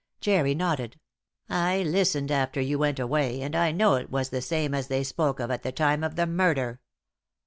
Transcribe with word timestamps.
Jerry 0.19 0.55
nodded. 0.55 0.99
"I 1.47 1.83
listened 1.83 2.31
after 2.31 2.59
you 2.59 2.79
went 2.79 2.97
away, 2.97 3.43
and 3.43 3.55
I 3.55 3.71
know 3.71 3.97
it 3.97 4.09
was 4.09 4.29
the 4.29 4.41
same 4.41 4.73
as 4.73 4.87
they 4.87 5.03
spoke 5.03 5.39
of 5.39 5.51
at 5.51 5.61
the 5.61 5.71
time 5.71 6.03
of 6.03 6.15
the 6.15 6.25
murder. 6.25 6.79